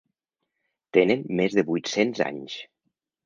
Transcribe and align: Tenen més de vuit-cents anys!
Tenen 0.97 1.21
més 1.41 1.57
de 1.59 1.65
vuit-cents 1.69 2.25
anys! 2.31 2.57